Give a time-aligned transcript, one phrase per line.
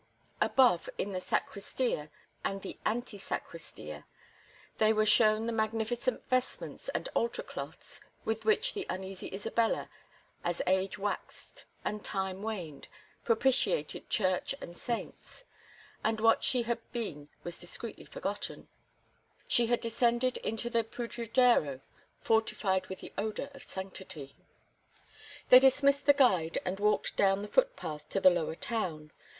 [0.41, 2.09] Above, in the Sacristia
[2.43, 4.05] and Ante Sacristia,
[4.79, 9.91] they were shown the magnificent vestments and altar cloths with which the uneasy Isabella,
[10.43, 12.87] as age waxed and time waned,
[13.23, 15.43] propitiated Church and saints.
[16.03, 18.69] And what she had been was discreetly forgotten;
[19.47, 21.79] she had descended into the Pudridero
[22.21, 24.35] fortified with the odor of sanctity.
[25.49, 29.11] They dismissed the guide and walked down the foot path to the lower town.